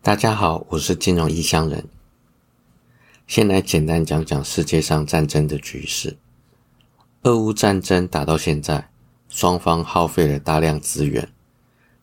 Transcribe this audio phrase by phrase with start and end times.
[0.00, 1.84] 大家好，我是金融异乡人。
[3.26, 6.16] 先来简单讲讲世界上战争的局势。
[7.24, 8.88] 俄乌战争打到现在，
[9.28, 11.28] 双方耗费了大量资源，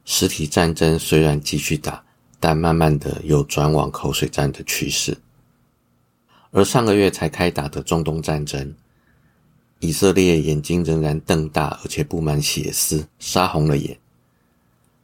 [0.03, 2.03] 实体战争虽然继续打，
[2.39, 5.17] 但慢慢的有转往口水战的趋势。
[6.51, 8.75] 而上个月才开打的中东战争，
[9.79, 13.97] 以色列眼睛仍然瞪大，而且布满血丝，杀红了眼。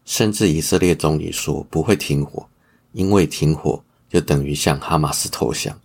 [0.04, 2.48] 甚至以色列总理说不会停火，
[2.94, 5.78] 因为停火就等于向哈马斯投降。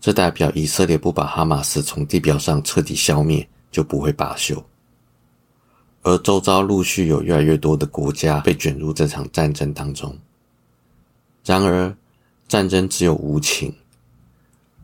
[0.00, 4.62] 这代表以色列不把哈马斯从地表上彻底消灭，就不会罢休。
[6.02, 10.14] 而周遭陆续有越来越多的国家被卷入这场战争当中。
[11.42, 11.96] 然而，
[12.46, 13.74] 战争只有无情，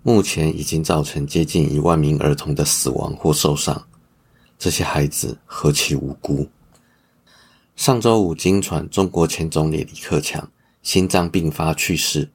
[0.02, 3.86] 目前已经造成接近一万名儿童的死亡或受伤，
[4.58, 6.48] 这些孩子何其无辜。
[7.76, 10.50] 上周五，经传中国前总理李克强
[10.82, 12.30] 心脏病发去世。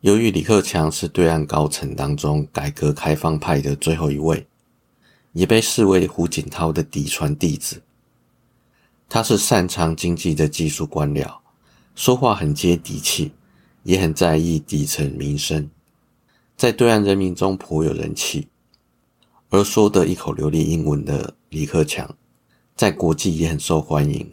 [0.00, 4.46] 由于李克强是对岸高层当中改革开放派的最后一位，
[5.32, 7.80] 也被视为胡锦涛的嫡传弟子。
[9.08, 11.38] 他是擅长经济的技术官僚，
[11.94, 13.30] 说话很接地气，
[13.84, 15.70] 也很在意底层民生，
[16.56, 18.48] 在对岸人民中颇有人气。
[19.50, 22.16] 而说得一口流利英文的李克强，
[22.74, 24.32] 在国际也很受欢迎。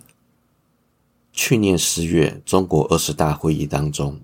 [1.41, 4.19] 去年十月，中国二十大会议当中，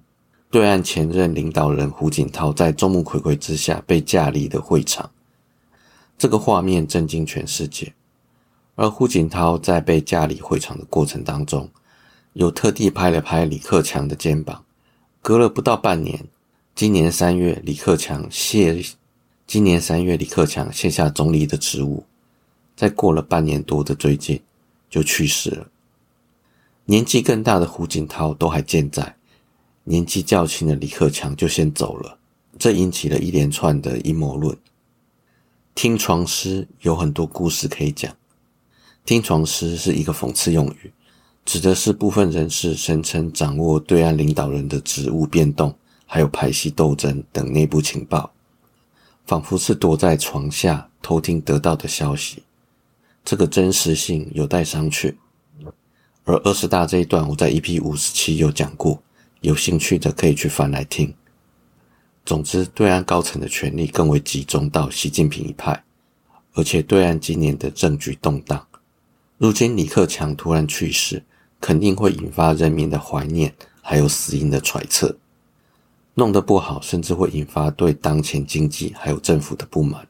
[0.52, 5.10] 对岸前任领导人胡锦涛在众目睽睽之下被架离的会场，
[6.18, 7.94] 这个画面震惊全世界。
[8.76, 11.70] 而胡锦涛在被架离会场的过程当中，
[12.34, 14.66] 有特地拍了拍李克强的肩膀。
[15.22, 16.22] 隔了不到半年，
[16.76, 18.84] 今年三月，李克强卸
[19.48, 22.04] 今年三月李克强卸下总理的职务，
[22.76, 24.42] 在过了半年多的最近，
[24.90, 25.66] 就去世了。
[26.88, 29.16] 年纪更大的胡锦涛都还健在，
[29.86, 32.20] 年纪较轻的李克强就先走了，
[32.60, 34.56] 这引起了一连串的阴谋论。
[35.74, 38.16] 听床师有很多故事可以讲，
[39.04, 40.94] 听床师是一个讽刺用语，
[41.44, 48.32] 指的是部分人士声称掌握对岸领导人的职务变动，还有派系斗争等内部情报，
[49.26, 52.44] 仿佛是躲在床下偷听得到的消息，
[53.24, 55.16] 这个真实性有待商榷。
[56.26, 59.02] 而二十大这一段，我在 EP 五十七有讲过，
[59.42, 61.14] 有兴趣的可以去翻来听。
[62.26, 65.84] 总之，对岸高层的权力更为集中到习近平一派，
[66.56, 68.66] 而且对岸今年的政局动荡，
[69.38, 71.24] 如今李克强突然去世，
[71.62, 73.54] 肯定会引发人民的怀念，
[73.84, 75.16] 还有死因的揣测，
[76.16, 80.08] 弄得不好，甚至会引发对当前经济还有政府的不满。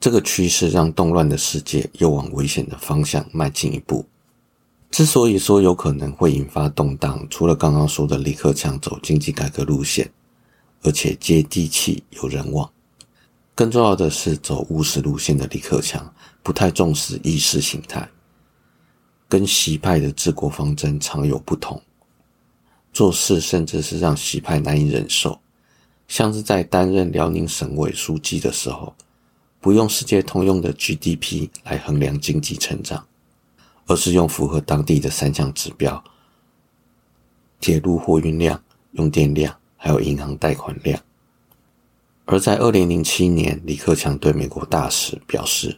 [0.00, 4.04] 这个趋势让动乱的世界又往危险的方向迈进一步。
[4.92, 10.12] 之所以说有可能会引发动荡，除了刚刚说的李克强走经济改革路线，
[10.82, 12.70] 而且接地气、有人望，
[13.54, 18.06] 更重要的是走务实路线的李克强不太重视意识形态，
[19.30, 21.80] 跟习派的治国方针常有不同，
[22.92, 25.40] 做事甚至是让习派难以忍受，
[26.06, 28.94] 像是在担任辽宁省委书记的时候，
[29.58, 33.02] 不用世界通用的 GDP 来衡量经济成长。
[33.86, 36.02] 而是用符合当地的三项指标：
[37.60, 38.62] 铁路货运量、
[38.92, 41.00] 用电量，还有银行贷款量。
[42.24, 45.76] 而在二零零七年，李克强对美国大使表示，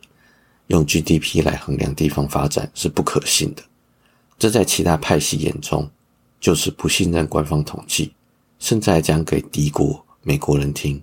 [0.66, 3.62] 用 GDP 来衡量地方发展是不可信的。
[4.38, 5.90] 这在其他派系眼中，
[6.38, 8.12] 就是不信任官方统计，
[8.58, 11.02] 甚至还讲给敌国美国人听。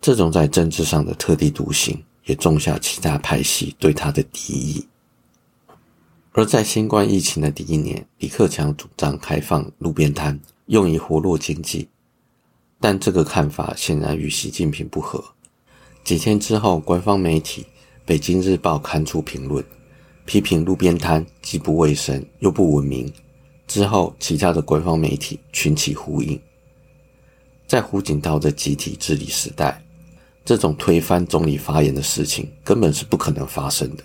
[0.00, 4.86] 这种在政治上的特立独行，也种下其他派系对他的敌意。
[6.36, 11.88] 而在新冠疫情的第一年，李克强主张开放路边摊，用以活络经济，
[12.78, 15.24] 但这个看法显然与习近平不合。
[16.04, 17.62] 几天之后，官方媒体
[18.04, 19.64] 《北京日报》刊出评论，
[20.26, 23.10] 批评路边摊既不卫生又不文明。
[23.66, 26.38] 之后，其他的官方媒体群起呼应。
[27.66, 29.82] 在胡锦涛的集体治理时代，
[30.44, 34.04] 这种推翻总理发言的事情根本是不可能发生的。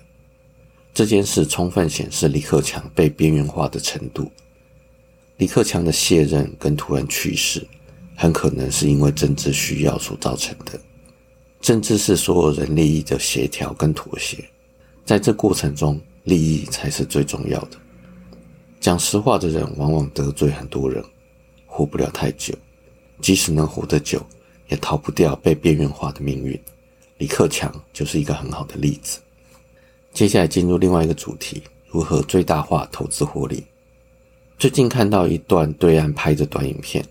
[0.93, 4.31] 这件事充分显示李克强被边缘化的程度。
[5.37, 7.65] 李克强的卸任跟突然去世，
[8.15, 10.79] 很可能是因为政治需要所造成的。
[11.61, 14.43] 政治是所有人利益的协调跟妥协，
[15.05, 17.77] 在这过程中，利益才是最重要的。
[18.79, 21.03] 讲实话的人往往得罪很多人，
[21.65, 22.53] 活不了太久。
[23.21, 24.25] 即使能活得久，
[24.67, 26.59] 也逃不掉被边缘化的命运。
[27.19, 29.19] 李克强就是一个很好的例子。
[30.13, 33.63] 接下来进入另外一个主题：如何最大化投资获利。
[34.57, 37.03] 最近看到一段对岸拍的短影片，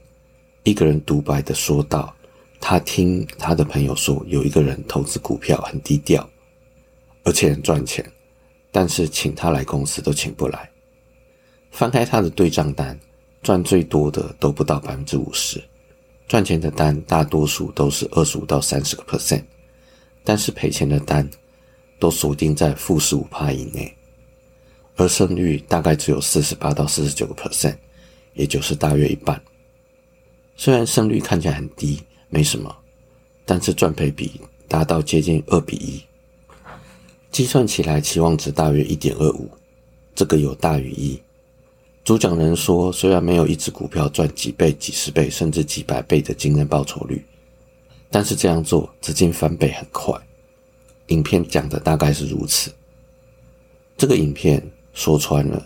[0.64, 2.14] 一个人独白的说道
[2.60, 6.28] ：“他听他的朋友说，有一个人投资股票很低调，
[7.24, 8.04] 而且很赚钱，
[8.70, 10.70] 但是请他来公司都请不来。
[11.70, 12.96] 翻开他的对账单，
[13.42, 15.60] 赚最多的都不到百分之五十，
[16.28, 19.42] 赚钱的单大多数都是二十五到三十个 percent，
[20.22, 21.28] 但是赔钱的单
[22.00, 23.94] 都锁定在负十五趴以内。”
[24.96, 27.76] 而胜率大概只有四十八到四十九个 percent，
[28.34, 29.40] 也就是大约一半。
[30.56, 32.76] 虽然胜率看起来很低，没什么，
[33.46, 34.38] 但是赚赔比
[34.68, 36.02] 达到接近二比一，
[37.30, 39.48] 计算起来期望值大约一点二五，
[40.14, 41.18] 这个有大于一。
[42.04, 47.24] 主讲人说，虽然没有一只股票赚几倍、几十倍甚至几百倍的惊人报酬率，
[48.10, 50.14] 但是这样做资金翻倍很快。
[51.10, 52.72] 影片讲的大概是如此。
[53.96, 54.60] 这个影片。
[54.92, 55.64] 说穿了，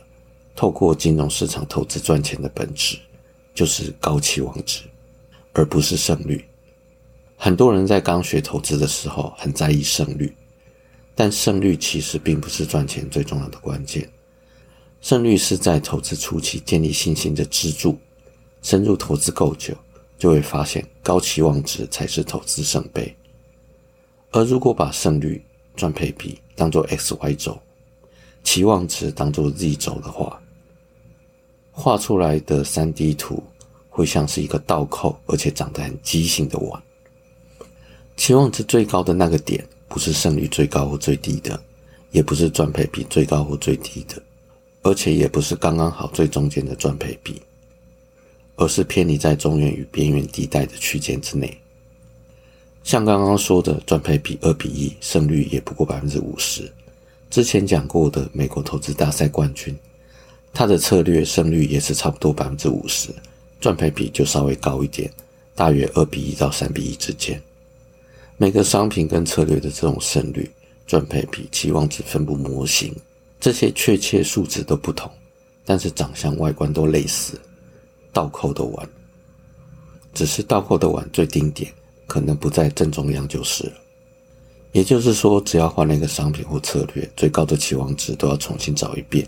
[0.55, 2.99] 透过金融市场投资赚钱的本质，
[3.55, 4.82] 就是高期望值，
[5.55, 6.44] 而不是胜率。
[7.38, 10.32] 很多人在刚学投资的时候很在意胜率，
[11.14, 14.06] 但胜率其实并不是赚钱最重要的关键。
[15.00, 17.99] 胜率是在投资初期建立信心的支柱，
[18.61, 19.75] 深入投资够久，
[20.19, 23.17] 就会发现高期望值才是投资圣杯。
[24.35, 25.41] 而如果把胜率
[25.77, 27.57] 赚配比当做 X Y 轴，
[28.43, 30.43] 期望值当做 Z 轴的话，
[31.71, 33.41] 画出来的三 D 图
[33.89, 36.83] 会像是一个倒扣，而且长得很畸形的碗。
[38.17, 41.63] 期望值最高的那个点，不是胜率最高或最低的，
[42.11, 44.21] 也不是赚赔比最高或最低的，
[44.83, 47.41] 而且也不是刚刚好最中间的赚赔比，
[48.57, 51.57] 而是偏离在中原与边缘地带的区间之内。
[52.85, 56.71] 像刚刚说的赚赔比二比一，胜率也不过百分之五十。
[57.31, 59.75] 之前讲过的美国投资大赛冠军，
[60.53, 63.09] 他的策略胜率也是差不多百分之五十，
[63.59, 65.11] 赚赔比就稍微高一点，
[65.55, 67.43] 大约二比一到三比一之间。
[68.37, 70.49] 每个商品跟策略的这种胜率、
[70.87, 72.95] 赚赔比、期望值分布模型，
[73.41, 75.11] 这些确切数值都不同，
[75.65, 77.41] 但是长相外观都类似，
[78.13, 78.87] 倒扣的碗，
[80.13, 81.73] 只是倒扣的碗最顶点
[82.14, 83.72] 可能不在正中央就是了。
[84.70, 89.26] 也就是说，只要换了一个商品或策略，最高的期望值都要重新找一遍。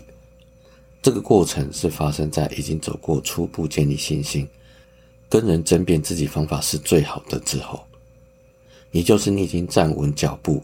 [1.01, 4.47] 这个过程是发生在已经走过初步建立信心、
[5.27, 7.85] 跟人争辩自己方法是最好的之后，
[8.91, 10.63] 也就是你已经站稳脚步，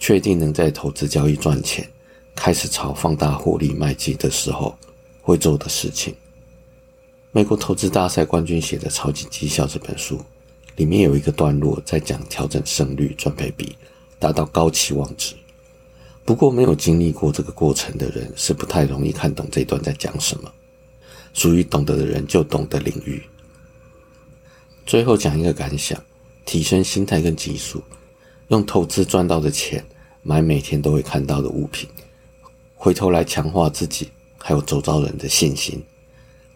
[0.00, 1.88] 确定能在投资交易赚钱，
[2.34, 4.76] 开始朝放大获利迈进的时候
[5.22, 6.12] 会做的事情。
[7.30, 10.20] 美国投资大赛冠军写的《超级绩效》这本书。
[10.76, 13.76] 里面有一个段落在讲调整胜率赚赔比，
[14.18, 15.34] 达到高期望值。
[16.24, 20.52] 不过没有经历过这个过程的人是不太容易看懂这段在讲什么。
[21.32, 23.22] 属于懂得的人就懂得领域。
[24.86, 26.02] 最后讲一个感想：
[26.44, 27.82] 提升心态跟技术，
[28.48, 29.84] 用投资赚到的钱
[30.22, 31.88] 买每天都会看到的物品，
[32.74, 34.08] 回头来强化自己
[34.38, 35.82] 还有周遭人的信心。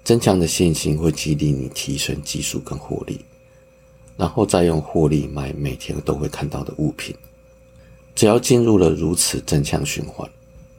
[0.03, 3.21] 增强的信心会激励你提升技术跟获利。
[4.21, 7.17] 然后再用获利买每天都会看到的物品，
[8.15, 10.31] 只要进入了如此正向循环，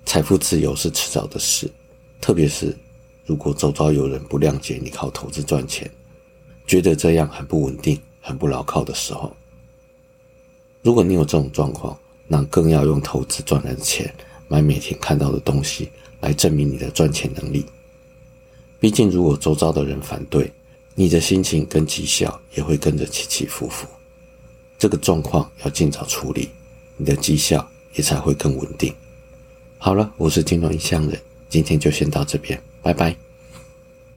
[0.06, 1.68] 财富自由是迟早的事。
[2.22, 2.78] 特别是
[3.26, 5.90] 如果周遭有人不谅解你靠投资赚钱，
[6.68, 9.36] 觉得这样很不稳定、很不牢靠的时候，
[10.84, 14.14] 如果你有这种状况，那更要用投资赚来的钱
[14.48, 17.66] 买每天看到的东西来证明你的赚钱能力。
[18.80, 20.54] 毕竟，如果周遭的人反对，
[20.94, 23.88] 你的心情跟绩效也会跟着起起伏伏，
[24.78, 26.50] 这个状况要尽早处理，
[26.98, 28.94] 你的绩效也才会更稳定。
[29.78, 31.20] 好了，我是金融异乡人，
[31.50, 33.31] 今天就先到这边，拜拜。